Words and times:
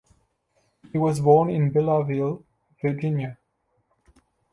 He 0.91 0.97
was 0.97 1.19
born 1.19 1.51
in 1.51 1.71
Beulahville, 1.71 2.43
Virginia. 2.81 3.37